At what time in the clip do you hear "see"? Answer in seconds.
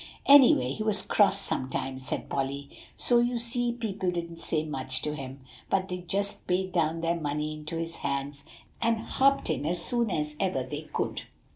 3.37-3.71